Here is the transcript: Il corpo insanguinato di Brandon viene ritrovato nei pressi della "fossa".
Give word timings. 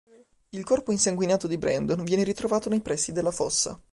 Il 0.49 0.63
corpo 0.63 0.91
insanguinato 0.91 1.45
di 1.45 1.59
Brandon 1.59 2.03
viene 2.03 2.23
ritrovato 2.23 2.69
nei 2.69 2.81
pressi 2.81 3.11
della 3.11 3.29
"fossa". 3.29 3.79